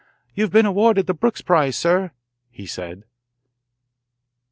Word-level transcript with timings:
"You 0.33 0.43
have 0.45 0.51
been 0.51 0.65
awarded 0.65 1.05
the 1.05 1.13
Brooks 1.13 1.41
Prize, 1.43 1.77
sir," 1.77 2.09
he 2.49 2.65
said. 2.65 3.03